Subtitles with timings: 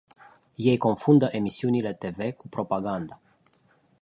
[0.57, 3.21] Ei confundă emisiunile te ve cu propaganda.